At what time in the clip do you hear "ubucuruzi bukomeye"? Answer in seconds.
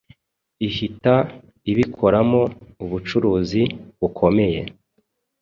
2.83-4.61